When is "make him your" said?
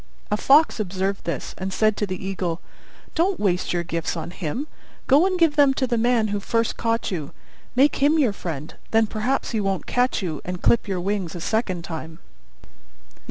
7.75-8.33